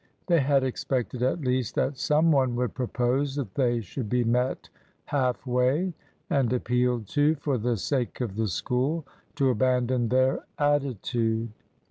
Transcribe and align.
They 0.25 0.39
had 0.39 0.63
expected 0.63 1.21
at 1.21 1.41
least 1.41 1.75
that 1.75 1.95
some 1.95 2.31
one 2.31 2.55
would 2.55 2.73
propose 2.73 3.35
that 3.35 3.53
they 3.53 3.81
should 3.81 4.09
be 4.09 4.23
met 4.23 4.67
half 5.05 5.45
way, 5.45 5.93
and 6.27 6.51
appealed 6.51 7.05
to, 7.09 7.35
for 7.35 7.59
the 7.59 7.77
sake 7.77 8.19
of 8.19 8.35
the 8.35 8.47
School, 8.47 9.05
to 9.35 9.51
abandon 9.51 10.09
their 10.09 10.43
attitude. 10.57 11.49